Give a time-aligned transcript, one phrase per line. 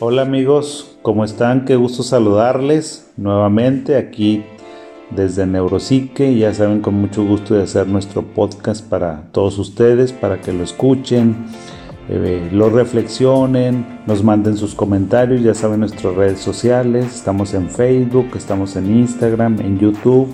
[0.00, 1.64] Hola amigos, ¿cómo están?
[1.64, 4.44] Qué gusto saludarles nuevamente aquí
[5.10, 6.36] desde Neuropsique.
[6.38, 10.62] Ya saben, con mucho gusto de hacer nuestro podcast para todos ustedes, para que lo
[10.62, 11.46] escuchen,
[12.08, 15.42] eh, lo reflexionen, nos manden sus comentarios.
[15.42, 20.32] Ya saben, nuestras redes sociales, estamos en Facebook, estamos en Instagram, en YouTube.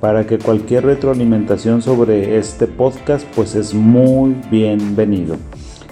[0.00, 5.36] Para que cualquier retroalimentación sobre este podcast, pues es muy bienvenido.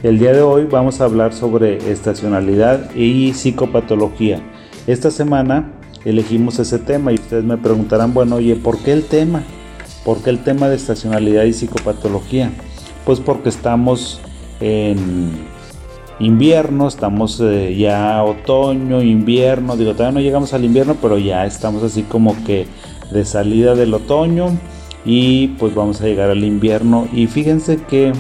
[0.03, 4.43] El día de hoy vamos a hablar sobre estacionalidad y psicopatología.
[4.87, 5.73] Esta semana
[6.05, 9.43] elegimos ese tema y ustedes me preguntarán, bueno, oye, ¿por qué el tema?
[10.05, 12.53] ¿Por qué el tema de estacionalidad y psicopatología?
[13.07, 14.21] Pues porque estamos
[14.61, 15.31] en
[16.21, 21.83] invierno, estamos eh, ya otoño, invierno, digo, todavía no llegamos al invierno, pero ya estamos
[21.83, 22.67] así como que
[23.11, 24.59] de salida del otoño
[25.07, 28.13] y pues vamos a llegar al invierno y fíjense que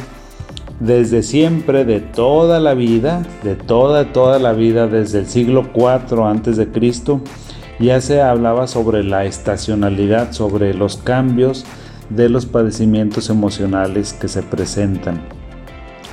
[0.81, 6.23] desde siempre, de toda la vida, de toda, toda la vida, desde el siglo IV
[6.25, 7.21] antes de Cristo,
[7.79, 11.65] ya se hablaba sobre la estacionalidad, sobre los cambios
[12.11, 15.21] de los padecimientos emocionales que se presentan.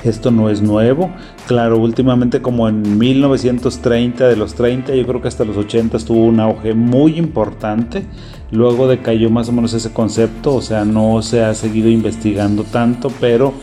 [0.02, 1.10] Esto no es nuevo,
[1.46, 6.26] claro, últimamente como en 1930, de los 30, yo creo que hasta los 80 tuvo
[6.26, 8.04] un auge muy importante,
[8.50, 13.10] luego decayó más o menos ese concepto, o sea, no se ha seguido investigando tanto,
[13.18, 13.54] pero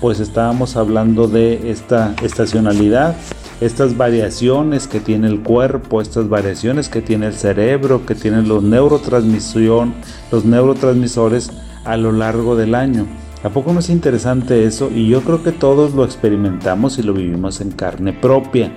[0.00, 3.14] pues estábamos hablando de esta estacionalidad,
[3.60, 8.62] estas variaciones que tiene el cuerpo, estas variaciones que tiene el cerebro, que tienen los
[8.62, 9.94] neurotransmisión,
[10.32, 11.50] los neurotransmisores
[11.84, 13.06] a lo largo del año.
[13.42, 14.90] ¿A poco no es interesante eso?
[14.94, 18.72] Y yo creo que todos lo experimentamos y lo vivimos en carne propia.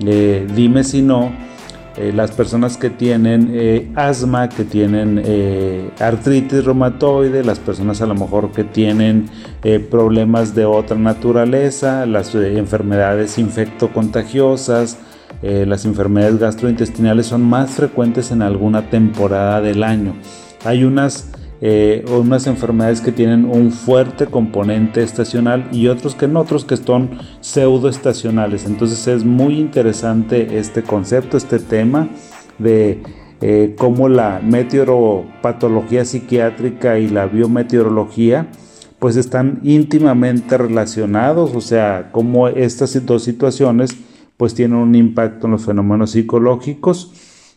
[0.00, 1.32] Eh, dime si no,
[1.98, 8.06] eh, las personas que tienen eh, asma, que tienen eh, artritis reumatoide, las personas a
[8.06, 9.28] lo mejor que tienen
[9.90, 14.98] problemas de otra naturaleza, las enfermedades infectocontagiosas,
[15.42, 20.14] las enfermedades gastrointestinales son más frecuentes en alguna temporada del año.
[20.64, 26.40] Hay unas eh, unas enfermedades que tienen un fuerte componente estacional y otros que no,
[26.40, 27.10] otros que son
[27.40, 28.64] pseudoestacionales.
[28.64, 32.08] Entonces es muy interesante este concepto, este tema
[32.58, 33.02] de
[33.40, 38.48] eh, cómo la meteoropatología psiquiátrica y la biometeorología
[38.98, 43.96] pues están íntimamente relacionados, o sea, cómo estas dos situaciones
[44.36, 47.12] pues tienen un impacto en los fenómenos psicológicos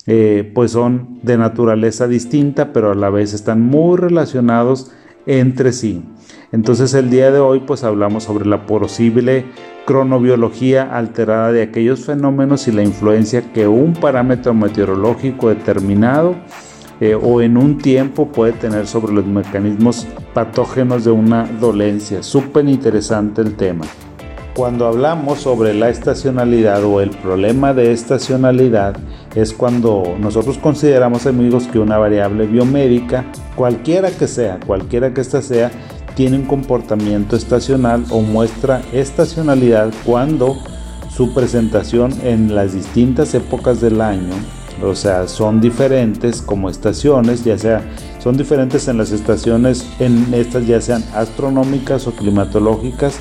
[0.08, 4.92] eh, pues son de naturaleza distinta, pero a la vez están muy relacionados
[5.26, 6.04] entre sí.
[6.52, 9.46] Entonces el día de hoy pues hablamos sobre la posible
[9.86, 16.36] cronobiología alterada de aquellos fenómenos y la influencia que un parámetro meteorológico determinado
[17.00, 22.22] eh, o en un tiempo puede tener sobre los mecanismos patógenos de una dolencia.
[22.22, 23.86] Súper interesante el tema.
[24.56, 28.98] Cuando hablamos sobre la estacionalidad o el problema de estacionalidad
[29.34, 33.24] es cuando nosotros consideramos amigos que una variable biomédica,
[33.56, 35.72] cualquiera que sea, cualquiera que ésta sea,
[36.16, 40.58] tiene un comportamiento estacional o muestra estacionalidad cuando
[41.10, 44.34] su presentación en las distintas épocas del año,
[44.84, 47.82] o sea, son diferentes como estaciones, ya sea
[48.20, 53.16] son diferentes en las estaciones, en estas ya sean astronómicas o climatológicas,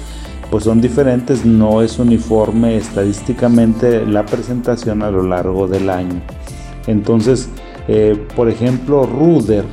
[0.50, 6.20] pues son diferentes, no es uniforme estadísticamente la presentación a lo largo del año.
[6.86, 7.48] Entonces,
[7.88, 9.64] eh, por ejemplo, Ruder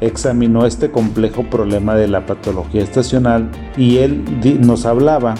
[0.00, 4.24] examinó este complejo problema de la patología estacional y él
[4.60, 5.34] nos hablaba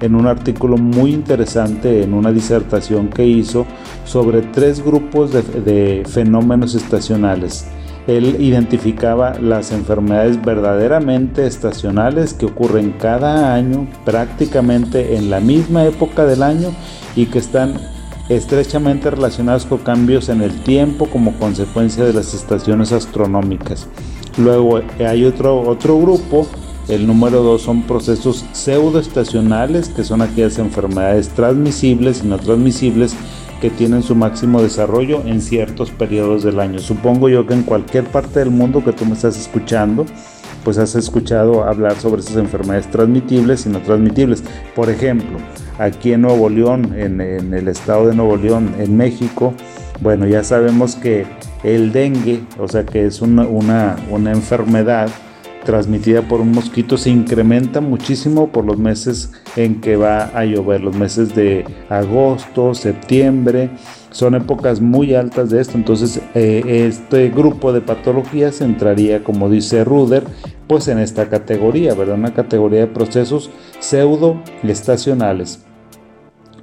[0.00, 3.66] en un artículo muy interesante, en una disertación que hizo
[4.04, 7.66] sobre tres grupos de fenómenos estacionales
[8.08, 16.24] él identificaba las enfermedades verdaderamente estacionales que ocurren cada año, prácticamente en la misma época
[16.24, 16.70] del año
[17.14, 17.74] y que están
[18.30, 23.86] estrechamente relacionadas con cambios en el tiempo como consecuencia de las estaciones astronómicas.
[24.38, 26.46] Luego hay otro, otro grupo,
[26.88, 33.14] el número dos son procesos pseudoestacionales, que son aquellas enfermedades transmisibles y no transmisibles
[33.60, 36.78] que tienen su máximo desarrollo en ciertos periodos del año.
[36.78, 40.06] Supongo yo que en cualquier parte del mundo que tú me estás escuchando,
[40.64, 44.44] pues has escuchado hablar sobre esas enfermedades transmitibles y no transmitibles.
[44.74, 45.38] Por ejemplo,
[45.78, 49.54] aquí en Nuevo León, en, el estado de Nuevo León, en México,
[50.00, 51.26] bueno, ya sabemos que
[51.64, 55.08] el dengue, o sea que es una, una, una enfermedad
[55.64, 60.80] transmitida por un mosquito se incrementa muchísimo por los meses en que va a llover,
[60.80, 63.70] los meses de agosto, septiembre,
[64.10, 69.84] son épocas muy altas de esto, entonces eh, este grupo de patologías entraría, como dice
[69.84, 70.24] Ruder,
[70.66, 72.16] pues en esta categoría, ¿verdad?
[72.16, 73.50] Una categoría de procesos
[73.80, 75.64] pseudo estacionales.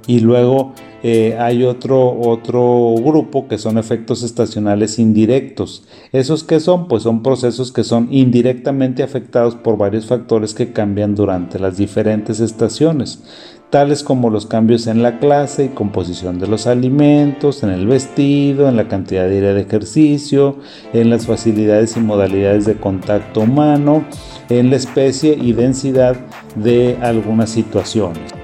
[0.06, 0.72] Y luego
[1.08, 5.84] eh, hay otro, otro grupo que son efectos estacionales indirectos.
[6.10, 6.88] ¿Esos que son?
[6.88, 12.40] Pues son procesos que son indirectamente afectados por varios factores que cambian durante las diferentes
[12.40, 13.22] estaciones
[13.70, 18.68] tales como los cambios en la clase y composición de los alimentos, en el vestido,
[18.68, 20.56] en la cantidad diaria de ejercicio,
[20.92, 24.04] en las facilidades y modalidades de contacto humano,
[24.48, 26.16] en la especie y densidad
[26.54, 28.35] de algunas situaciones.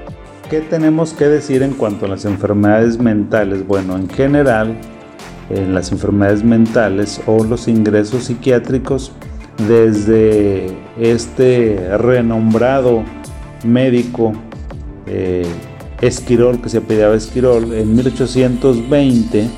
[0.53, 3.67] ¿Qué tenemos que decir en cuanto a las enfermedades mentales?
[3.67, 4.77] Bueno, en general,
[5.49, 9.13] en las enfermedades mentales o los ingresos psiquiátricos,
[9.67, 10.67] desde
[11.01, 13.03] este renombrado
[13.65, 14.35] médico
[15.07, 15.47] eh,
[16.03, 19.49] Esquirol, que se apellidaba Esquirol, en 1820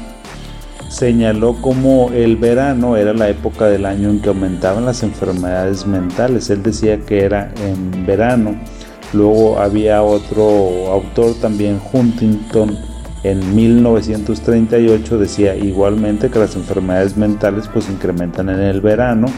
[0.91, 6.51] señaló como el verano era la época del año en que aumentaban las enfermedades mentales.
[6.51, 8.55] Él decía que era en verano.
[9.15, 12.77] Luego había otro autor también, Huntington,
[13.23, 19.29] en 1938 decía igualmente que las enfermedades mentales pues incrementan en el verano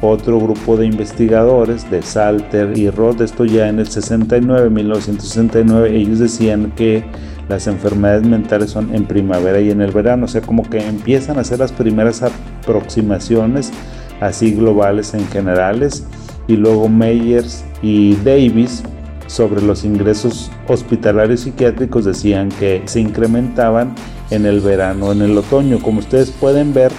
[0.00, 6.18] otro grupo de investigadores de Salter y Roth, esto ya en el 69, 1969, ellos
[6.18, 7.04] decían que
[7.48, 11.38] las enfermedades mentales son en primavera y en el verano, o sea, como que empiezan
[11.38, 13.72] a hacer las primeras aproximaciones
[14.20, 16.04] así globales en generales
[16.48, 18.82] y luego Meyers y Davis
[19.26, 23.94] sobre los ingresos hospitalarios psiquiátricos decían que se incrementaban
[24.30, 25.80] en el verano, en el otoño.
[25.80, 26.92] Como ustedes pueden ver,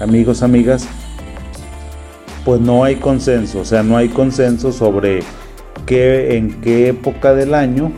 [0.00, 0.86] amigos, amigas,
[2.44, 5.20] pues no hay consenso, o sea, no hay consenso sobre
[5.86, 7.92] qué, en qué época del año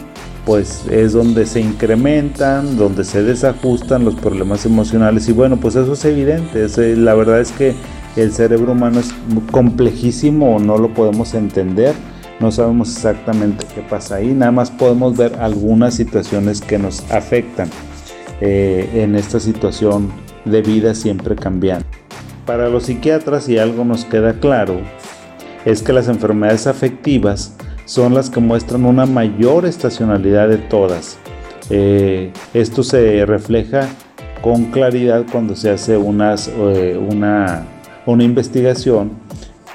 [0.44, 5.94] pues es donde se incrementan, donde se desajustan los problemas emocionales y bueno, pues eso
[5.94, 7.74] es evidente, eh, la verdad es que
[8.16, 9.14] el cerebro humano es
[9.50, 11.94] complejísimo, no lo podemos entender,
[12.40, 17.68] no sabemos exactamente qué pasa ahí, nada más podemos ver algunas situaciones que nos afectan
[18.40, 20.10] eh, en esta situación
[20.44, 21.86] de vida siempre cambiante.
[22.46, 24.80] Para los psiquiatras, y algo nos queda claro,
[25.64, 27.54] es que las enfermedades afectivas
[27.86, 31.18] son las que muestran una mayor estacionalidad de todas.
[31.70, 33.88] Eh, esto se refleja
[34.42, 35.96] con claridad cuando se hace eh,
[36.98, 37.66] una,
[38.06, 39.12] una, investigación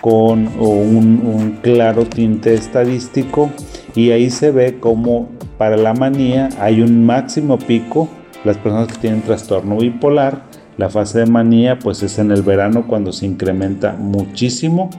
[0.01, 3.49] con un, claro tinte estadístico
[3.95, 8.07] y ahí se ve como para la manía hay un máximo pico,
[8.45, 10.43] las personas que tienen trastorno bipolar,
[10.77, 14.89] la fase de manía pues es en el verano cuando se incrementa muchísimo.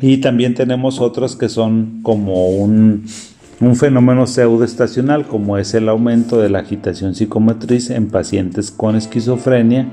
[0.00, 3.06] Y también tenemos otras que son como un,
[3.60, 9.88] un fenómeno pseudoestacional, como es el aumento de la agitación psicomotriz en pacientes con esquizofrenia.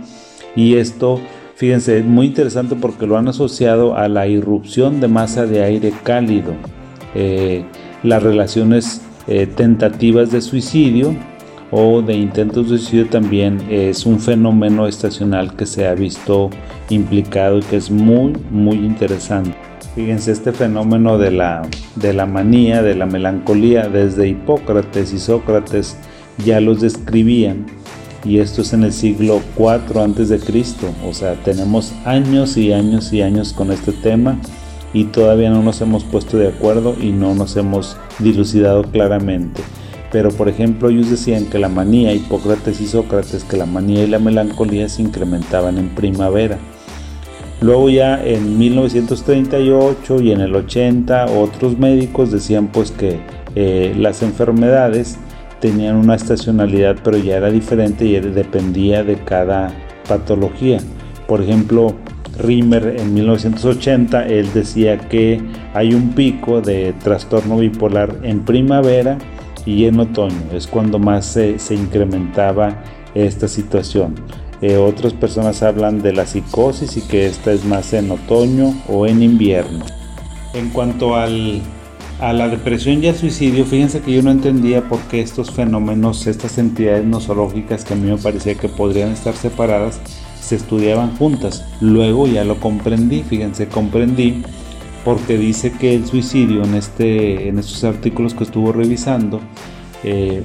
[0.55, 1.19] Y esto,
[1.55, 5.93] fíjense, es muy interesante porque lo han asociado a la irrupción de masa de aire
[6.03, 6.53] cálido,
[7.13, 7.65] eh,
[8.03, 11.15] las relaciones eh, tentativas de suicidio,
[11.71, 16.49] o de intentos de suicidio también es un fenómeno estacional que se ha visto
[16.89, 19.53] implicado y que es muy muy interesante.
[19.95, 21.61] Fíjense este fenómeno de la,
[21.95, 25.97] de la manía, de la melancolía, desde Hipócrates y Sócrates
[26.45, 27.65] ya los describían
[28.25, 32.73] y esto es en el siglo IV antes de Cristo, o sea, tenemos años y
[32.73, 34.39] años y años con este tema
[34.93, 39.61] y todavía no nos hemos puesto de acuerdo y no nos hemos dilucidado claramente.
[40.11, 44.07] Pero por ejemplo ellos decían que la manía, Hipócrates y Sócrates, que la manía y
[44.07, 46.57] la melancolía se incrementaban en primavera.
[47.61, 53.19] Luego ya en 1938 y en el 80 otros médicos decían pues que
[53.55, 55.17] eh, las enfermedades
[55.65, 59.73] tenían una estacionalidad pero ya era diferente y dependía de cada
[60.07, 60.79] patología.
[61.27, 61.95] Por ejemplo,
[62.37, 65.41] Rimmer en 1980 él decía que
[65.73, 69.17] hay un pico de trastorno bipolar en primavera
[69.65, 72.83] y en otoño es cuando más se, incrementaba
[73.15, 74.13] esta situación.
[74.61, 79.07] Eh, otras personas hablan de la psicosis y que esta es más en otoño o
[79.07, 79.83] en invierno.
[80.53, 81.61] En cuanto al,
[82.19, 86.27] a la depresión y al suicidio, fíjense que yo no entendía por qué estos fenómenos,
[86.27, 89.99] estas entidades nosológicas que a mí me parecía que podrían estar separadas,
[90.39, 91.65] se estudiaban juntas.
[91.81, 94.43] Luego ya lo comprendí, fíjense, comprendí
[95.03, 99.39] porque dice que el suicidio en, este, en estos artículos que estuvo revisando,
[100.03, 100.41] eh,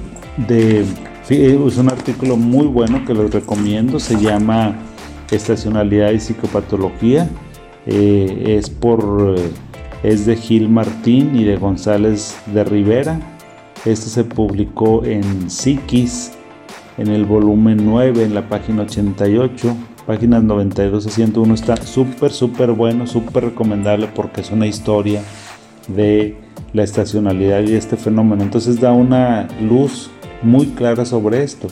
[0.47, 0.85] de,
[1.29, 4.75] es un artículo muy bueno que les recomiendo, se llama
[5.31, 7.29] Estacionalidad y Psicopatología,
[7.85, 9.49] eh, es, por, eh,
[10.03, 13.19] es de Gil Martín y de González de Rivera,
[13.85, 16.33] este se publicó en Psiquis
[16.97, 22.71] en el volumen 9 en la página 88 páginas 92 a 101 está súper súper
[22.71, 25.23] bueno súper recomendable porque es una historia
[25.87, 26.35] de
[26.73, 28.43] la estacionalidad y este fenómeno.
[28.43, 30.09] Entonces da una luz
[30.41, 31.67] muy clara sobre esto.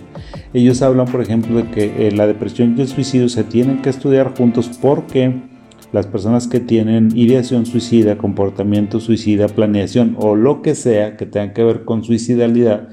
[0.53, 3.89] Ellos hablan, por ejemplo, de que eh, la depresión y el suicidio se tienen que
[3.89, 5.41] estudiar juntos porque
[5.91, 11.53] las personas que tienen ideación suicida, comportamiento suicida, planeación o lo que sea que tenga
[11.53, 12.89] que ver con suicidalidad,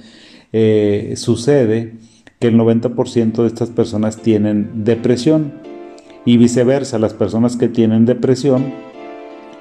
[0.52, 1.94] eh, sucede
[2.38, 5.52] que el 90% de estas personas tienen depresión
[6.24, 8.72] y viceversa, las personas que tienen depresión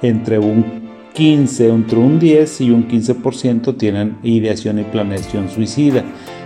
[0.01, 6.03] entre un 15, entre un 10 y un 15% tienen ideación y planeación suicida.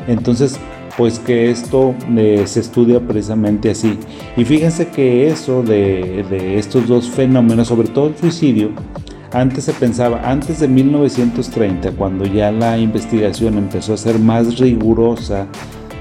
[0.08, 0.60] Entonces,
[1.00, 3.98] pues que esto eh, se estudia precisamente así.
[4.36, 8.72] Y fíjense que eso de, estos dos fenómenos, sobre todo el suicidio,
[9.32, 15.48] antes se pensaba, antes de 1930, cuando ya la investigación empezó a ser más rigurosa,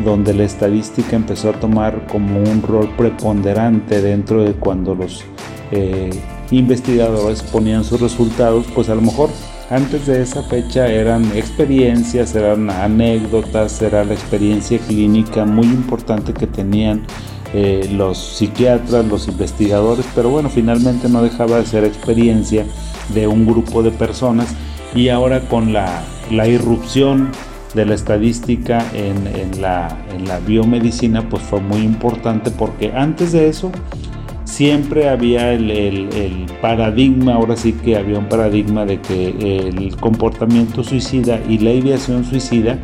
[0.05, 5.23] donde la estadística empezó a tomar como un rol preponderante dentro de cuando los
[5.71, 6.11] eh,
[6.50, 9.31] investigadores ponían sus resultados, pues a lo mejor
[9.71, 16.47] antes de esa fecha eran experiencias, eran anécdotas, era la experiencia clínica muy importante que
[16.47, 17.05] tenían
[17.53, 22.67] eh, los psiquiatras, los investigadores, pero bueno, finalmente no dejaba de ser experiencia
[23.15, 24.55] de un grupo de personas.
[24.95, 27.31] Y ahora con la, irrupción
[27.75, 33.49] de la estadística en, la, en la biomedicina, pues fue muy importante porque antes de
[33.49, 33.71] eso
[34.49, 39.28] siempre había el, paradigma, ahora sí que había un paradigma de que
[39.69, 42.78] el comportamiento suicida y la ideación suicida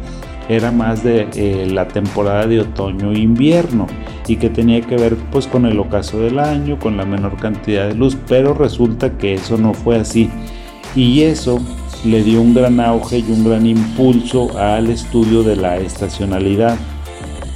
[0.48, 3.86] era más de eh, la temporada de otoño e invierno
[4.28, 7.88] y que tenía que ver pues con el ocaso del año, con la menor cantidad
[7.88, 10.30] de luz, pero resulta que eso no fue así.
[10.94, 11.60] Y eso
[12.04, 16.76] le dio un gran auge y un gran impulso al estudio de la estacionalidad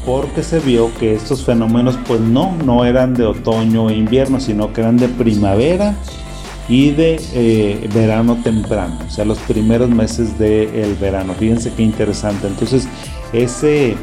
[0.05, 4.73] porque se vio que estos fenómenos pues no, no eran de otoño e invierno, sino
[4.73, 5.95] que eran de primavera
[6.69, 11.35] y de eh, verano temprano, o sea, los primeros meses del verano.
[11.35, 12.47] Fíjense qué interesante.
[12.47, 12.87] Entonces,
[13.33, 13.97] ese,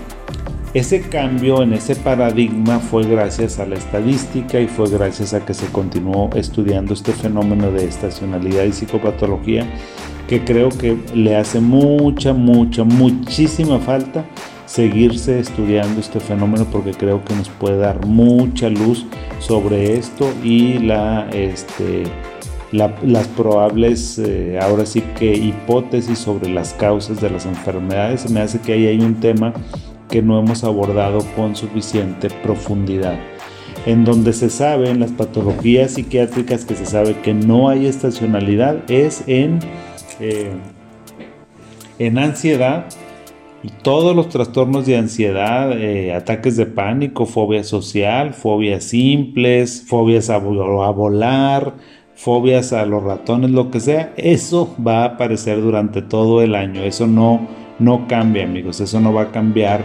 [0.73, 5.53] ese cambio en ese paradigma fue gracias a la estadística y fue gracias a que
[5.53, 9.67] se continuó estudiando este fenómeno de estacionalidad y psicopatología,
[10.27, 14.25] que creo que le hace mucha, mucha, muchísima falta
[14.65, 19.05] seguirse estudiando este fenómeno porque creo que nos puede dar mucha luz
[19.39, 22.03] sobre esto y la, este,
[22.71, 28.29] las probables, eh, ahora sí que hipótesis sobre las causas de las enfermedades.
[28.29, 29.53] Me hace que ahí hay un tema
[30.09, 33.17] que no hemos abordado con suficiente profundidad.
[33.85, 38.89] En donde se sabe, en las patologías psiquiátricas que se sabe que no hay estacionalidad,
[38.89, 39.59] es en,
[40.19, 40.51] eh,
[41.99, 42.87] en ansiedad
[43.81, 50.37] todos los trastornos de ansiedad, eh, ataques de pánico, fobia social, fobias simples, fobias a,
[50.37, 51.75] volar,
[52.15, 56.81] fobias a los ratones, lo que sea, eso va a aparecer durante todo el año.
[56.83, 57.47] Eso no,
[57.79, 58.81] no cambia, amigos.
[58.81, 59.81] Eso no va a cambiar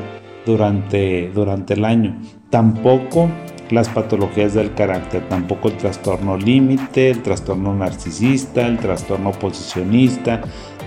[0.46, 2.20] durante, durante el año.
[2.50, 3.28] Tampoco
[3.70, 10.40] las patologías del carácter, tampoco el trastorno límite, el trastorno narcisista, el trastorno posicionista,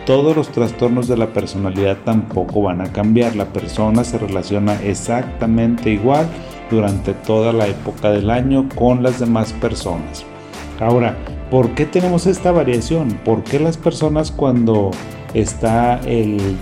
[0.06, 3.36] todos los trastornos de la personalidad tampoco van a cambiar.
[3.36, 6.28] La persona se relaciona exactamente igual
[6.70, 10.26] durante toda la época del año con las demás personas.
[10.80, 11.16] Ahora,
[11.50, 13.20] ¿por qué tenemos esta variación?
[13.24, 14.92] ¿Por qué las personas cuando
[15.34, 16.58] está el,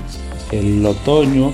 [0.85, 1.51] otoño,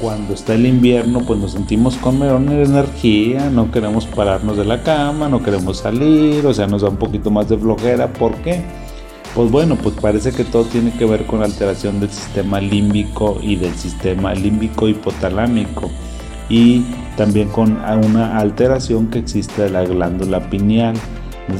[0.00, 4.82] cuando está el invierno, pues nos sentimos con menor energía, no queremos pararnos de la
[4.82, 8.12] cama, no queremos salir, o sea, nos da un poquito más de flojera?
[8.12, 8.62] ¿Por qué?
[9.34, 13.56] Pues bueno, pues parece que todo tiene que ver con alteración del sistema límbico y
[13.56, 15.90] del sistema límbico hipotalámico.
[16.48, 16.84] Y
[17.16, 20.96] también con una alteración que existe de la glándula pineal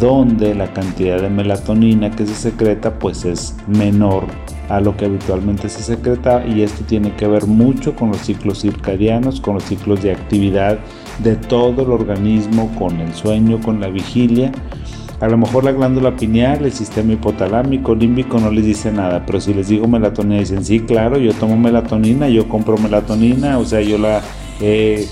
[0.01, 4.25] donde la cantidad de melatonina que se secreta pues es menor
[4.69, 8.61] a lo que habitualmente se secreta y esto tiene que ver mucho con los ciclos
[8.61, 10.79] circadianos, con los ciclos de actividad
[11.21, 14.53] de todo el organismo, con el sueño, con la vigilia
[15.21, 19.41] a lo mejor la glándula pineal, el sistema hipotalámico, límbico no les dice nada, pero
[19.41, 23.81] si les digo melatonina dicen, sí, claro, yo tomo melatonina, yo compro melatonina, o sea,
[23.81, 24.23] yo la
[24.61, 25.09] he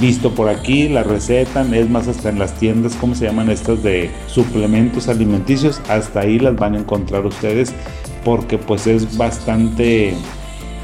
[0.00, 3.82] visto por aquí, la recetan, es más, hasta en las tiendas, ¿cómo se llaman estas
[3.82, 5.80] de suplementos alimenticios?
[5.88, 7.72] Hasta ahí las van a encontrar ustedes
[8.24, 10.14] porque pues es bastante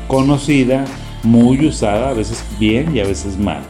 [0.06, 0.84] conocida,
[1.22, 3.62] muy usada, a veces bien y a veces mal.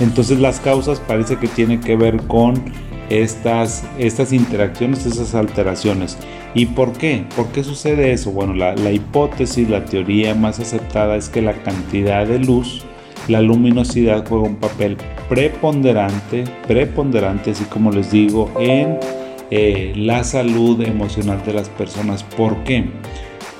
[0.00, 2.62] Entonces las causas parece que tienen que ver con
[3.10, 6.18] estas, estas interacciones, esas alteraciones.
[6.54, 7.24] ¿Y por qué?
[7.36, 8.30] ¿Por qué sucede eso?
[8.30, 12.84] Bueno, la, hipótesis, la teoría más aceptada es que la cantidad de luz,
[13.28, 14.96] la luminosidad juega un papel
[15.28, 18.98] preponderante, preponderante, así como les digo, en
[19.50, 22.22] eh, la salud emocional de las personas.
[22.22, 22.86] ¿Por qué?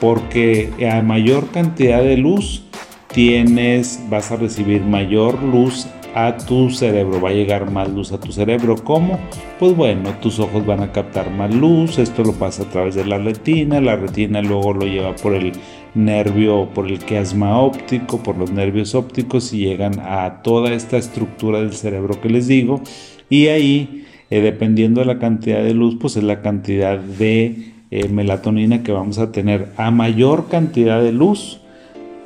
[0.00, 2.62] Porque a mayor cantidad de luz
[3.12, 8.20] tienes, vas a recibir mayor luz a tu cerebro, va a llegar más luz a
[8.20, 8.76] tu cerebro.
[8.76, 9.18] ¿Cómo?
[9.58, 13.04] Pues bueno, tus ojos van a captar más luz, esto lo pasa a través de
[13.04, 15.52] la retina, la retina luego lo lleva por el
[15.94, 21.60] nervio, por el quiasma óptico, por los nervios ópticos y llegan a toda esta estructura
[21.60, 22.82] del cerebro que les digo
[23.28, 28.08] y ahí, eh, dependiendo de la cantidad de luz, pues es la cantidad de eh,
[28.08, 29.68] melatonina que vamos a tener.
[29.76, 31.60] A mayor cantidad de luz,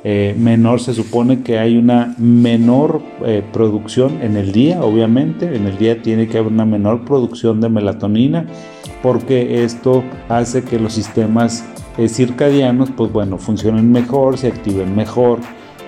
[0.03, 3.01] eh, menor se supone que hay una menor
[3.53, 5.55] producción en el día, obviamente.
[5.55, 8.45] En el día tiene que haber una menor producción de melatonina
[9.01, 11.65] porque esto hace que los sistemas
[12.07, 15.39] circadianos, pues bueno, funcionen mejor, se activen mejor.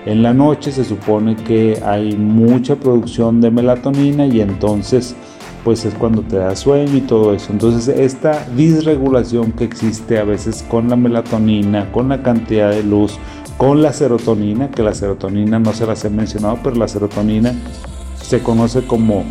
[0.06, 5.16] En la noche se supone que hay mucha producción de melatonina y entonces
[5.64, 7.52] pues es cuando te da sueño y todo eso.
[7.52, 13.18] Entonces esta disregulación que existe a veces con la melatonina, con la cantidad de luz,
[13.56, 17.54] con la serotonina, que la serotonina no se las he mencionado, pero la serotonina
[18.20, 19.24] se conoce como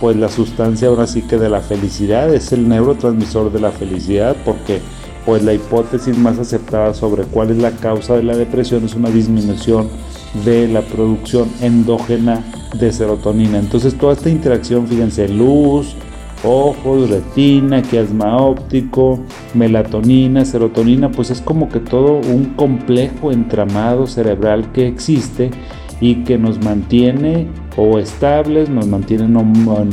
[0.00, 4.34] pues la sustancia ahora sí que de la felicidad, es el neurotransmisor de la felicidad
[4.44, 4.80] porque
[5.26, 9.10] pues la hipótesis más aceptada sobre cuál es la causa de la depresión es una
[9.10, 9.88] disminución
[10.44, 12.42] de la producción endógena
[12.78, 13.58] de serotonina.
[13.58, 15.94] Entonces toda esta interacción, fíjense, luz,
[16.44, 19.20] ojos, retina, quiasma óptico,
[19.54, 25.50] melatonina, serotonina, pues es como que todo un complejo entramado cerebral que existe
[26.00, 29.36] y que nos mantiene o estables, nos mantiene en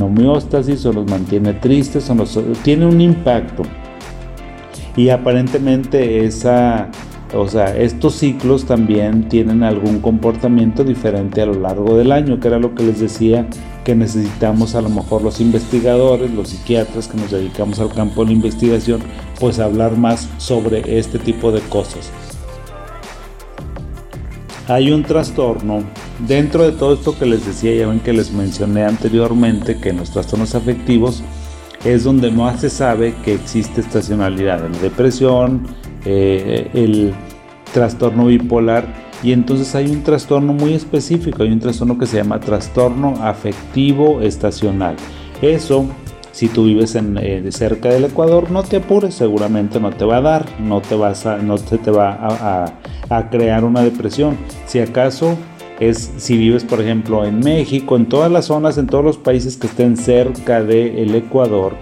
[0.01, 3.63] homeostasis o nos mantiene tristes o nos tiene un impacto.
[4.95, 6.89] Y aparentemente esa
[7.33, 12.47] o sea, estos ciclos también tienen algún comportamiento diferente a lo largo del año, que
[12.47, 13.47] era lo que les decía
[13.83, 18.27] que necesitamos a lo mejor los investigadores, los psiquiatras que nos dedicamos al campo de
[18.27, 19.01] la investigación,
[19.39, 22.11] pues hablar más sobre este tipo de cosas.
[24.67, 25.83] Hay un trastorno
[26.27, 29.97] dentro de todo esto que les decía, ya ven que les mencioné anteriormente que en
[29.97, 31.23] los trastornos afectivos
[31.85, 34.65] es donde no se sabe que existe estacionalidad.
[34.65, 35.67] En la depresión,
[36.09, 37.13] eh, el
[37.73, 38.85] trastorno bipolar
[39.23, 44.21] y entonces hay un trastorno muy específico, hay un trastorno que se llama trastorno afectivo
[44.21, 44.95] estacional.
[45.41, 45.85] Eso,
[46.31, 50.21] si tú vives eh, cerca del Ecuador, no te apures, seguramente no te va a
[50.21, 52.71] dar, no te, vas a, no se te va
[53.09, 54.37] a, crear una depresión.
[54.65, 55.35] Si acaso
[55.79, 59.57] es si vives por ejemplo en México, en todas las zonas, en todos los países
[59.57, 61.75] que estén cerca del Ecuador,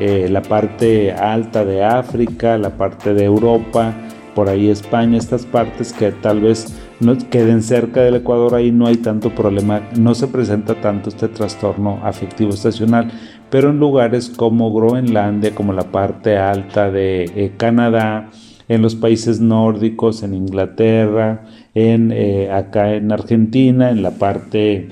[0.00, 3.94] eh, la parte alta de África, la parte de Europa,
[4.34, 8.86] por ahí España, estas partes que tal vez no queden cerca del Ecuador, ahí no
[8.86, 13.10] hay tanto problema, no se presenta tanto este trastorno afectivo estacional,
[13.50, 18.30] pero en lugares como Groenlandia, como la parte alta de eh, Canadá,
[18.68, 24.88] en los países nórdicos, en Inglaterra, en, eh, acá en Argentina, en la parte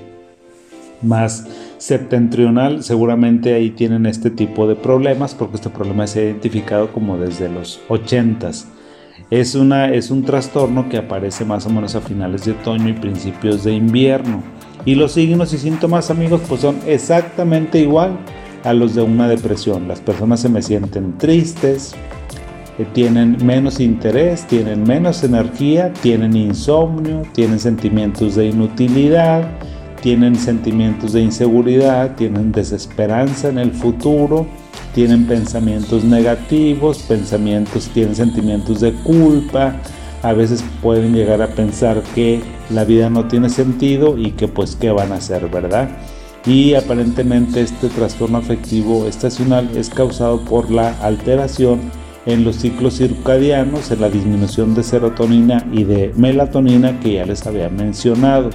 [1.01, 1.47] más
[1.79, 7.17] septentrional, seguramente ahí tienen este tipo de problemas porque este problema se ha identificado como
[7.17, 8.65] desde los 80s.
[9.31, 12.93] Es, una, es un trastorno que aparece más o menos a finales de otoño y
[12.93, 14.43] principios de invierno.
[14.85, 18.17] Y los signos y síntomas, amigos, pues son exactamente igual
[18.63, 19.87] a los de una depresión.
[19.87, 21.95] Las personas se me sienten tristes,
[22.77, 29.47] eh, tienen menos interés, tienen menos energía, tienen insomnio, tienen sentimientos de inutilidad,
[30.01, 34.47] tienen sentimientos de inseguridad, tienen desesperanza en el futuro,
[34.93, 39.75] tienen pensamientos negativos, pensamientos, tienen sentimientos de culpa,
[40.23, 44.75] a veces pueden llegar a pensar que la vida no tiene sentido y que pues
[44.75, 45.89] qué van a hacer, ¿verdad?
[46.45, 51.79] Y aparentemente este trastorno afectivo estacional es causado por la alteración
[52.25, 57.45] en los ciclos circadianos, en la disminución de serotonina y de melatonina que ya les
[57.45, 58.49] había mencionado.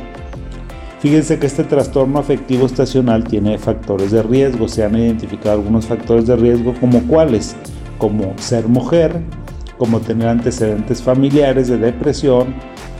[1.04, 4.68] Fíjense que este trastorno afectivo estacional tiene factores de riesgo.
[4.68, 7.54] Se han identificado algunos factores de riesgo como cuáles,
[7.98, 9.20] como ser mujer,
[9.76, 12.54] como tener antecedentes familiares de depresión,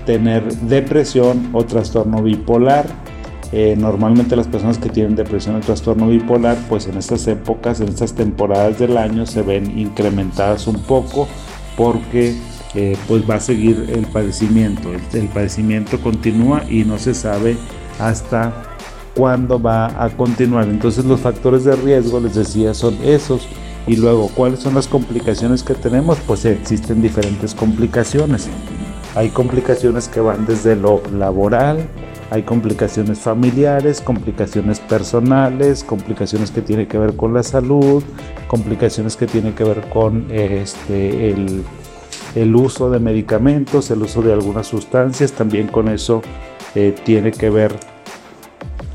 [0.05, 2.85] tener depresión o trastorno bipolar.
[3.53, 7.88] Eh, normalmente las personas que tienen depresión o trastorno bipolar, pues en estas épocas, en
[7.88, 11.27] estas temporadas del año se ven incrementadas un poco
[11.75, 12.37] porque
[12.75, 14.93] eh, pues va a seguir el padecimiento.
[14.93, 17.57] el padecimiento continúa y no se sabe
[17.98, 18.52] hasta
[19.14, 20.68] cuándo va a continuar.
[20.68, 23.46] Entonces los factores de riesgo, les decía, son esos.
[23.87, 26.18] Y luego, ¿cuáles son las complicaciones que tenemos?
[26.26, 28.48] Pues existen diferentes complicaciones.
[29.14, 31.87] Hay complicaciones que van desde lo laboral,
[32.30, 38.02] hay complicaciones familiares, complicaciones personales, complicaciones que tienen que ver con la salud,
[38.48, 44.66] complicaciones que tienen que ver con este, el, uso de medicamentos, el uso de algunas
[44.66, 46.22] sustancias, también con eso
[46.75, 47.75] eh, tiene que ver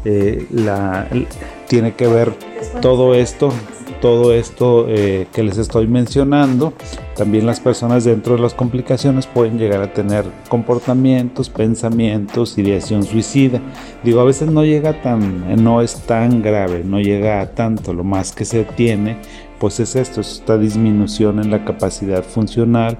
[0.05, 1.07] eh, la,
[1.67, 2.33] tiene que ver
[2.81, 3.51] todo esto
[4.01, 6.73] todo esto eh, que les estoy mencionando,
[7.15, 13.61] también las personas dentro de las complicaciones pueden llegar a tener comportamientos, pensamientos, ideación suicida.
[14.03, 18.03] Digo, a veces no llega tan, no es tan grave, no llega a tanto, lo
[18.03, 19.17] más que se tiene,
[19.59, 22.97] pues es esto, es esta disminución en la capacidad funcional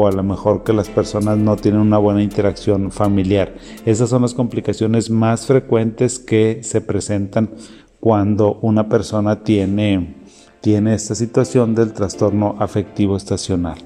[0.00, 3.56] o a lo mejor que las personas no tienen una buena interacción familiar.
[3.84, 7.50] Esas son las complicaciones más frecuentes que se presentan
[7.98, 10.14] cuando una persona tiene
[10.60, 13.78] tiene esta situación del trastorno afectivo estacional.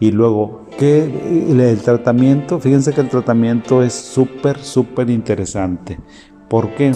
[0.00, 5.98] Y luego, ¿qué, el tratamiento, fíjense que el tratamiento es súper, súper interesante.
[6.50, 6.92] ¿Por qué?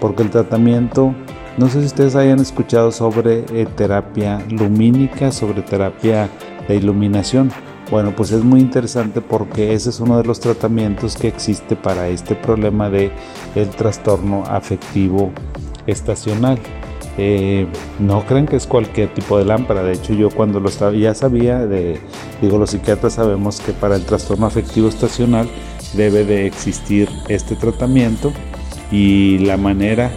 [0.00, 1.14] Porque el tratamiento,
[1.58, 6.30] no sé si ustedes hayan escuchado sobre eh, terapia lumínica, sobre terapia
[6.66, 7.50] de iluminación.
[7.90, 12.08] Bueno, pues es muy interesante porque ese es uno de los tratamientos que existe para
[12.08, 13.12] este problema de
[13.54, 15.30] el trastorno afectivo
[15.86, 16.58] estacional.
[17.18, 17.66] Eh,
[18.00, 19.84] no crean que es cualquier tipo de lámpara.
[19.84, 22.00] De hecho, yo cuando lo estaba, ya sabía, de,
[22.42, 25.48] digo, los psiquiatras sabemos que para el trastorno afectivo estacional
[25.94, 28.32] debe de existir este tratamiento
[28.90, 30.10] y la manera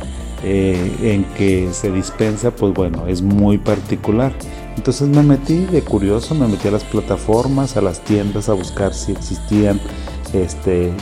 [0.43, 4.34] eh, en que se dispensa, pues bueno, es muy particular.
[4.80, 8.94] Entonces me metí de curioso, me metí a las plataformas, a las tiendas a buscar
[8.94, 9.78] si existían
[10.32, 10.94] este,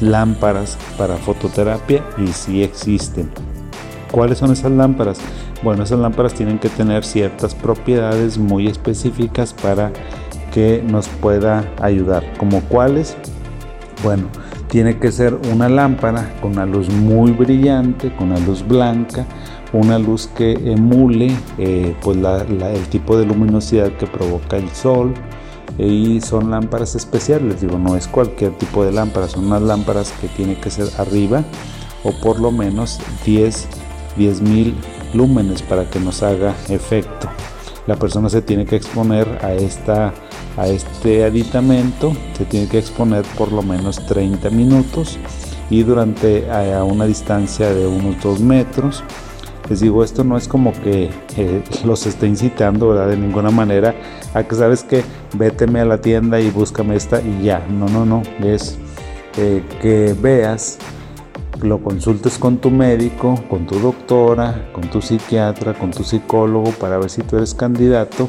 [0.00, 3.30] lámparas para fototerapia y si existen.
[4.10, 5.20] ¿Cuáles son esas lámparas?
[5.62, 9.92] Bueno, esas lámparas tienen que tener ciertas propiedades muy específicas para
[10.52, 12.24] que nos pueda ayudar.
[12.36, 13.16] ¿Como cuáles?
[14.02, 14.24] Bueno,
[14.66, 19.24] tiene que ser una lámpara con una luz muy brillante, con una luz blanca,
[19.74, 25.12] una luz que emule eh, pues el tipo de luminosidad que provoca el sol
[25.78, 30.28] y son lámparas especiales, digo, no es cualquier tipo de lámpara, son unas lámparas que
[30.28, 31.44] tiene que ser arriba
[32.04, 33.68] o por lo menos 10
[34.16, 34.74] 10.000
[35.12, 37.28] lúmenes para que nos haga efecto.
[37.86, 40.14] La persona se tiene que exponer a, esta,
[40.56, 45.18] a este aditamento, se tiene que exponer por lo menos 30 minutos
[45.68, 49.04] y durante a, una distancia de unos 2 metros.
[49.68, 53.08] Les digo, esto no es como que eh, los esté incitando, ¿verdad?
[53.08, 53.94] De ninguna manera
[54.34, 55.02] a que sabes que
[55.34, 57.64] véteme a la tienda y búscame esta y ya.
[57.70, 58.22] No, no, no.
[58.42, 58.78] Es
[59.36, 60.78] eh, que veas
[61.62, 66.98] lo consultes con tu médico, con tu doctora, con tu psiquiatra, con tu psicólogo para
[66.98, 68.28] ver si tú eres candidato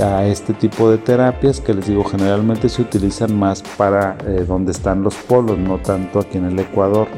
[0.00, 4.72] a este tipo de terapias que les digo generalmente se utilizan más para eh, donde
[4.72, 7.08] están los polos, no tanto aquí en el Ecuador,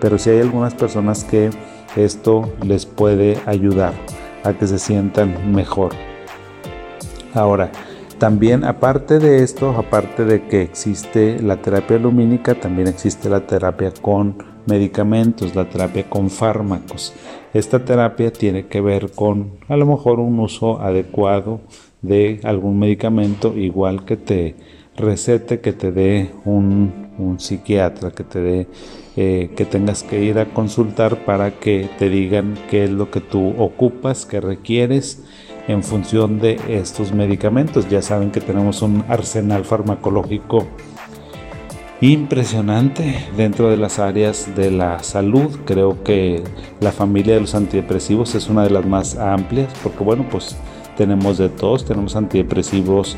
[0.00, 1.50] pero si hay algunas personas que
[1.96, 3.94] esto les puede ayudar
[4.44, 5.92] a que se sientan mejor.
[7.34, 7.70] Ahora,
[8.18, 13.92] también aparte de esto, aparte de que existe la terapia lumínica, también existe la terapia
[14.00, 17.12] con medicamentos, la terapia con fármacos.
[17.52, 21.60] Esta terapia tiene que ver con a lo mejor un uso adecuado
[22.02, 24.54] de algún medicamento, igual que te
[24.96, 27.06] recete, que te dé un,
[27.38, 28.68] psiquiatra, que te dé,
[29.16, 33.20] eh, que tengas que ir a consultar para que te digan qué es lo que
[33.20, 35.22] tú ocupas, qué requieres
[35.68, 37.88] en función de estos medicamentos.
[37.88, 40.66] Ya saben que tenemos un arsenal farmacológico
[42.00, 45.58] impresionante dentro de las áreas de la salud.
[45.64, 46.42] Creo que
[46.80, 50.56] la familia de los antidepresivos es una de las más amplias porque bueno, pues
[50.96, 53.16] tenemos de todos, tenemos antidepresivos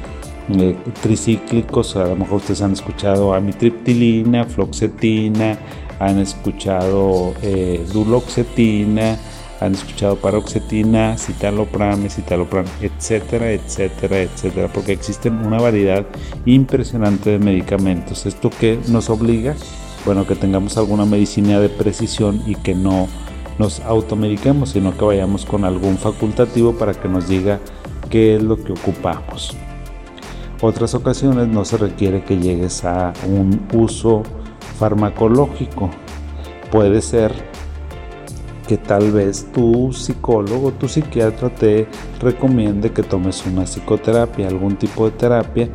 [0.49, 5.59] eh, tricíclicos, a lo mejor ustedes han escuchado amitriptilina, floxetina,
[5.99, 9.19] han escuchado eh, duloxetina,
[9.61, 16.07] han escuchado paroxetina, citalopram, citalopram, etcétera, etcétera, etcétera, porque existen una variedad
[16.47, 18.27] impresionante de medicamentos.
[18.27, 19.55] ¿Esto que nos obliga?
[20.05, 23.09] Bueno, que tengamos alguna medicina de precisión y que no
[23.59, 27.59] nos automediquemos, sino que vayamos con algún facultativo para que nos diga
[28.09, 29.57] qué es lo que ocupamos.
[30.61, 34.25] Otras ocasiones no se requiere que llegues a un uso
[34.79, 35.89] farmacológico.
[36.73, 37.33] Puede ser
[38.67, 41.87] que tal vez tu psicólogo, tu psiquiatra te
[42.21, 45.69] recomiende que tomes una psicoterapia, algún tipo de terapia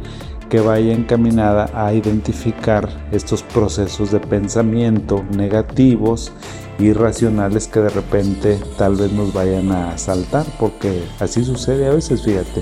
[0.50, 6.32] que vaya encaminada a identificar estos procesos de pensamiento negativos,
[6.78, 12.24] irracionales que de repente tal vez nos vayan a saltar, porque así sucede a veces,
[12.24, 12.62] fíjate,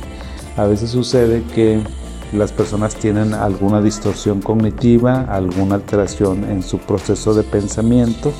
[0.55, 1.81] a veces sucede que
[2.33, 8.31] las personas tienen alguna distorsión cognitiva, alguna alteración en su proceso de pensamiento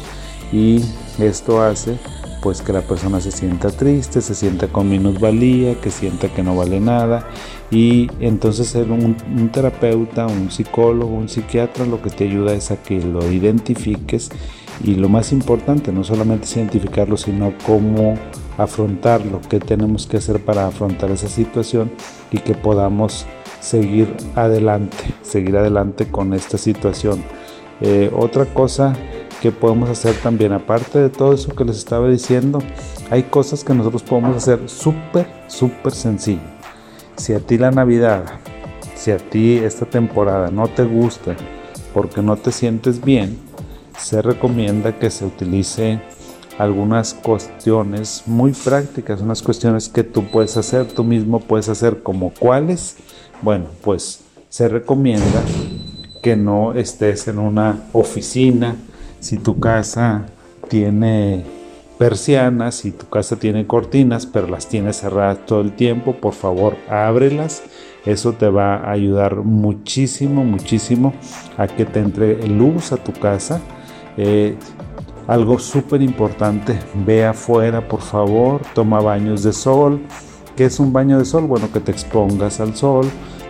[0.51, 0.81] y
[1.19, 1.97] esto hace
[2.41, 6.55] pues que la persona se sienta triste, se sienta con minusvalía, que sienta que no
[6.55, 7.27] vale nada
[7.69, 12.81] y entonces un, un terapeuta, un psicólogo, un psiquiatra lo que te ayuda es a
[12.81, 14.29] que lo identifiques
[14.83, 18.17] y lo más importante no solamente es identificarlo sino cómo
[18.57, 21.91] afrontarlo, qué tenemos que hacer para afrontar esa situación
[22.31, 23.27] y que podamos
[23.61, 27.23] seguir adelante, seguir adelante con esta situación.
[27.79, 28.93] Eh, otra cosa
[29.41, 32.59] que podemos hacer también, aparte de todo eso que les estaba diciendo,
[33.09, 36.41] hay cosas que nosotros podemos hacer súper, súper sencillo.
[37.15, 38.25] Si a ti la Navidad,
[38.95, 41.35] si a ti esta temporada no te gusta
[41.93, 43.39] porque no te sientes bien,
[43.97, 46.01] se recomienda que se utilice
[46.57, 52.31] algunas cuestiones muy prácticas, unas cuestiones que tú puedes hacer, tú mismo puedes hacer como
[52.31, 52.97] cuáles.
[53.41, 55.41] Bueno, pues se recomienda
[56.21, 58.75] que no estés en una oficina
[59.19, 60.25] si tu casa
[60.69, 61.43] tiene
[61.97, 66.75] persianas, si tu casa tiene cortinas, pero las tienes cerradas todo el tiempo, por favor
[66.89, 67.63] ábrelas.
[68.05, 71.13] Eso te va a ayudar muchísimo, muchísimo
[71.57, 73.61] a que te entre luz a tu casa.
[74.17, 74.55] Eh,
[75.27, 80.01] algo súper importante, ve afuera por favor, toma baños de sol.
[80.55, 81.45] ¿Qué es un baño de sol?
[81.45, 83.05] Bueno, que te expongas al sol,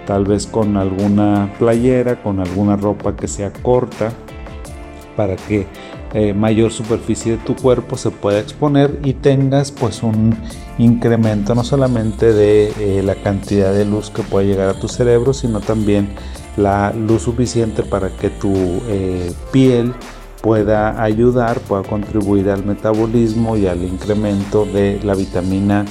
[0.05, 4.11] tal vez con alguna playera, con alguna ropa que sea corta,
[5.15, 5.67] para que
[6.13, 10.35] eh, mayor superficie de tu cuerpo se pueda exponer y tengas pues un
[10.77, 15.33] incremento no solamente de eh, la cantidad de luz que puede llegar a tu cerebro,
[15.33, 16.09] sino también
[16.57, 18.53] la luz suficiente para que tu
[18.89, 19.93] eh, piel
[20.41, 25.85] pueda ayudar, pueda contribuir al metabolismo y al incremento de la vitamina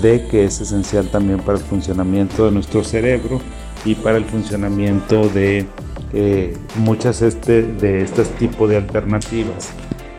[0.00, 3.40] D, que es esencial también para el funcionamiento de nuestro cerebro
[3.84, 5.66] y para el funcionamiento de
[6.12, 9.70] eh, muchas este, de estos tipos de alternativas.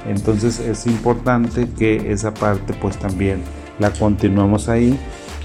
[0.08, 3.42] Entonces es importante que esa parte pues también
[3.80, 4.98] la continuemos ahí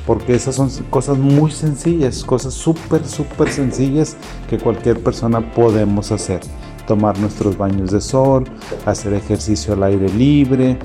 [0.07, 4.17] porque esas son cosas muy sencillas, cosas súper, súper sencillas
[4.49, 6.41] que cualquier persona podemos hacer.
[6.87, 8.45] Tomar nuestros baños de sol,
[8.87, 10.79] hacer ejercicio al aire libre,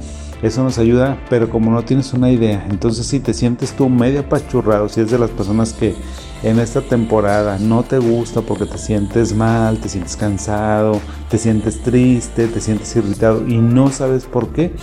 [0.44, 4.20] eso nos ayuda, pero como no tienes una idea, entonces si te sientes tú medio
[4.20, 5.96] apachurrado, si es de las personas que
[6.44, 11.82] en esta temporada no te gusta porque te sientes mal, te sientes cansado, te sientes
[11.82, 14.74] triste, te sientes irritado y no sabes por qué,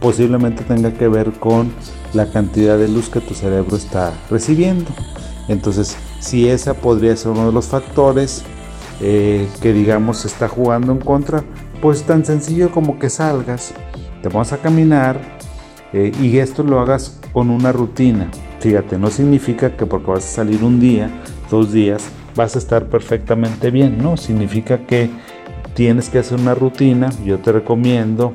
[0.00, 1.72] posiblemente tenga que ver con
[2.12, 4.90] la cantidad de luz que tu cerebro está recibiendo.
[5.46, 8.42] Entonces, si esa podría ser uno de los factores
[9.00, 11.44] eh, que digamos está jugando en contra,
[11.80, 13.74] pues tan sencillo como que salgas,
[14.24, 15.20] te vas a caminar
[15.92, 18.30] eh, y esto lo hagas con una rutina.
[18.58, 21.10] Fíjate, no significa que porque vas a salir un día,
[21.50, 23.98] dos días, vas a estar perfectamente bien.
[23.98, 25.10] No, significa que
[25.74, 27.10] tienes que hacer una rutina.
[27.22, 28.32] Yo te recomiendo,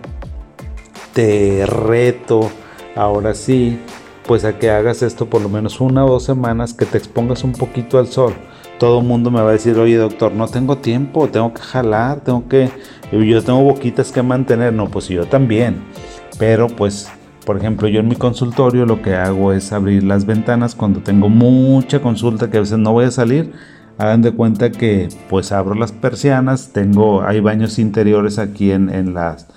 [1.13, 2.51] te reto,
[2.95, 3.79] ahora sí,
[4.27, 7.43] pues a que hagas esto por lo menos una o dos semanas, que te expongas
[7.43, 8.35] un poquito al sol.
[8.79, 12.21] Todo el mundo me va a decir, oye doctor, no tengo tiempo, tengo que jalar,
[12.21, 12.71] tengo que,
[13.11, 14.73] yo tengo boquitas que mantener.
[14.73, 15.81] No, pues yo también.
[16.39, 17.11] Pero pues
[17.49, 21.29] por ejemplo, yo en mi consultorio lo que hago es abrir las ventanas cuando tengo
[21.29, 23.53] mucha consulta que a veces no voy a salir.
[23.97, 29.15] Hagan de cuenta que pues abro las persianas, tengo, hay baños interiores aquí en, en,
[29.15, 29.47] las,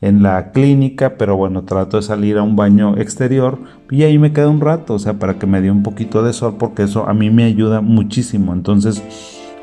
[0.00, 3.58] en la clínica, pero bueno, trato de salir a un baño exterior
[3.90, 6.32] y ahí me quedo un rato, o sea, para que me dé un poquito de
[6.32, 8.54] sol, porque eso a mí me ayuda muchísimo.
[8.54, 9.02] Entonces,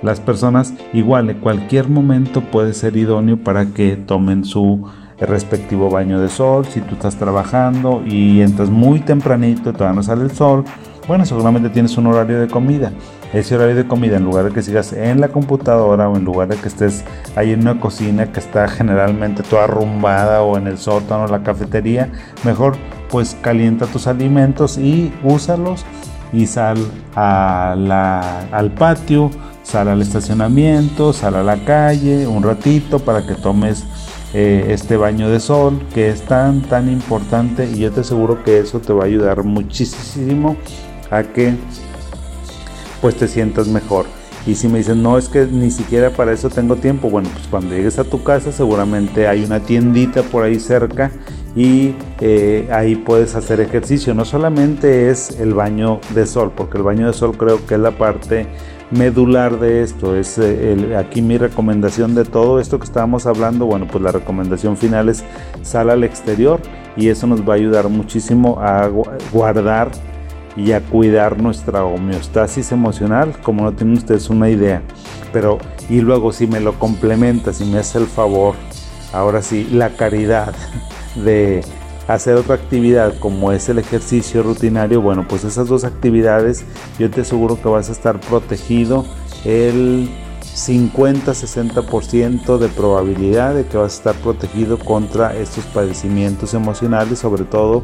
[0.03, 4.85] las personas igual en cualquier momento puede ser idóneo para que tomen su
[5.19, 6.65] respectivo baño de sol.
[6.65, 10.63] Si tú estás trabajando y entras muy tempranito todavía no sale el sol,
[11.07, 12.91] bueno, seguramente tienes un horario de comida.
[13.33, 16.47] Ese horario de comida, en lugar de que sigas en la computadora o en lugar
[16.47, 17.03] de que estés
[17.35, 21.43] ahí en una cocina que está generalmente toda arrumbada o en el sótano o la
[21.43, 22.09] cafetería,
[22.43, 22.77] mejor
[23.09, 25.85] pues calienta tus alimentos y úsalos
[26.31, 26.77] y sal
[27.15, 29.29] al patio,
[29.63, 33.85] sal al estacionamiento, sal a la calle un ratito para que tomes
[34.33, 38.59] eh, este baño de sol que es tan tan importante y yo te aseguro que
[38.59, 40.57] eso te va a ayudar muchísimo
[41.09, 41.55] a que
[43.01, 44.05] pues te sientas mejor
[44.45, 47.47] y si me dicen no es que ni siquiera para eso tengo tiempo bueno pues
[47.47, 51.11] cuando llegues a tu casa seguramente hay una tiendita por ahí cerca
[51.55, 56.83] y eh, ahí puedes hacer ejercicio no solamente es el baño de sol porque el
[56.83, 58.47] baño de sol creo que es la parte
[58.91, 60.15] medular de esto.
[60.15, 63.65] Es eh, aquí mi recomendación de todo esto que estábamos hablando.
[63.65, 65.23] Bueno, pues la recomendación final es
[65.61, 66.59] sal al exterior
[66.95, 68.89] y eso nos va a ayudar muchísimo a
[69.31, 69.91] guardar
[70.57, 74.81] y a cuidar nuestra homeostasis emocional, como no tienen ustedes una idea.
[75.31, 78.55] Pero, y luego si me lo complementa, si me hace el favor,
[79.13, 80.53] ahora sí, la caridad
[81.15, 81.63] de
[82.07, 86.65] hacer otra actividad como es el ejercicio rutinario, bueno, pues esas dos actividades
[86.97, 89.05] yo te aseguro que vas a estar protegido
[89.45, 90.09] el
[90.57, 97.83] 50-60% de probabilidad de que vas a estar protegido contra estos padecimientos emocionales, sobre todo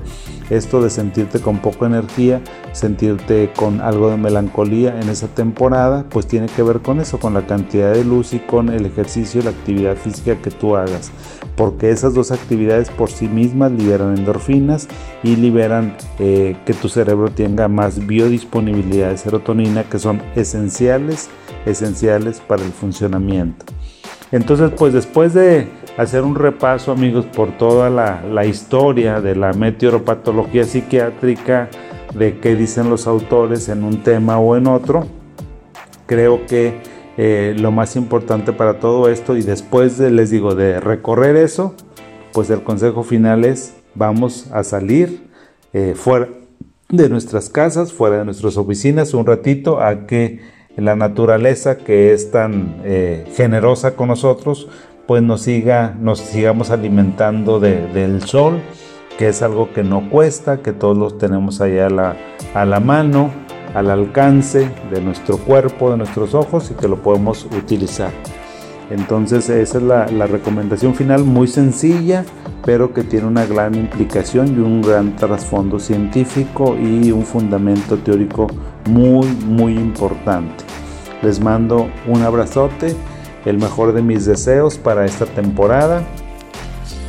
[0.50, 6.26] esto de sentirte con poca energía, sentirte con algo de melancolía en esa temporada, pues
[6.26, 9.52] tiene que ver con eso, con la cantidad de luz y con el ejercicio la
[9.52, 11.12] actividad física que tú hagas,
[11.56, 14.88] porque esas dos actividades por sí mismas liberan endorfinas
[15.22, 21.30] y liberan eh, que tu cerebro tenga más biodisponibilidad de serotonina que son esenciales
[21.66, 23.66] esenciales para el funcionamiento.
[24.32, 30.64] Entonces, pues después de hacer un repaso, amigos, por toda la, historia de la meteoropatología
[30.64, 31.70] psiquiátrica,
[32.16, 35.06] de qué dicen los autores en un tema o en otro,
[36.06, 36.82] creo que
[37.18, 41.76] eh, lo más importante para todo esto, y después de, les digo, de recorrer eso,
[42.34, 45.28] pues el consejo final es, vamos a salir
[45.74, 46.30] eh, fuera
[46.90, 50.40] de nuestras casas, fuera de nuestras oficinas, un ratito a que
[50.78, 54.68] la naturaleza que es tan eh, generosa con nosotros,
[55.08, 58.62] pues nos, siga, nos sigamos alimentando del sol,
[59.18, 63.30] que es algo que no cuesta, que todos los tenemos ahí a la, mano,
[63.76, 68.12] al alcance de nuestro cuerpo, de nuestros ojos y que lo podemos utilizar.
[68.90, 72.26] Entonces esa es la, recomendación final, muy sencilla,
[72.66, 78.48] pero que tiene una gran implicación y un gran trasfondo científico y un fundamento teórico
[78.86, 80.64] muy, muy importante.
[81.22, 82.96] Les mando un abrazote,
[83.46, 86.04] el mejor de mis deseos para esta temporada.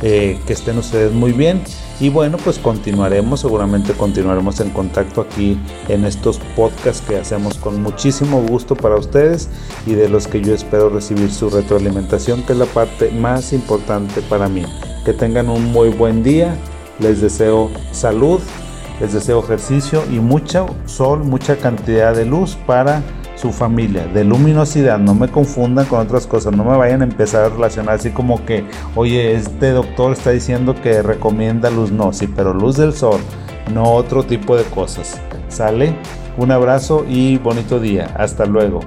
[0.01, 1.61] Eh, que estén ustedes muy bien
[2.01, 5.57] y bueno pues continuaremos seguramente continuaremos en contacto aquí
[5.87, 9.47] en estos podcasts que hacemos con muchísimo gusto para ustedes
[9.85, 14.21] y de los que yo espero recibir su retroalimentación que es la parte más importante
[14.23, 14.65] para mí
[15.05, 16.57] que tengan un muy buen día
[16.99, 18.41] les deseo salud
[18.99, 23.01] les deseo ejercicio y mucho sol, mucha cantidad de luz para
[23.35, 27.45] su familia, de luminosidad, no me confundan con otras cosas, no me vayan a empezar
[27.45, 28.63] a relacionar así como que,
[28.95, 33.19] oye, este doctor está diciendo que recomienda luz, no, sí, pero luz del sol,
[33.73, 35.19] no otro tipo de cosas.
[35.49, 35.95] ¿Sale?
[36.37, 38.13] Un abrazo y bonito día.
[38.17, 38.81] Hasta luego.